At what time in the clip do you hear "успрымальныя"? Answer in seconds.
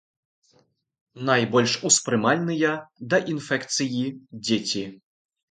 1.89-2.73